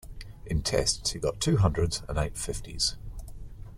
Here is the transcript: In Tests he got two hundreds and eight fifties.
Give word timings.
In 0.47 0.63
Tests 0.63 1.11
he 1.11 1.19
got 1.19 1.39
two 1.39 1.57
hundreds 1.57 2.01
and 2.09 2.17
eight 2.17 2.35
fifties. 2.35 2.95